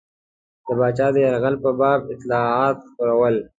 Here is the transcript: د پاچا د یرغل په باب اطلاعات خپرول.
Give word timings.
د 0.65 0.67
پاچا 0.79 1.07
د 1.13 1.15
یرغل 1.25 1.55
په 1.63 1.69
باب 1.79 2.01
اطلاعات 2.13 2.77
خپرول. 2.89 3.35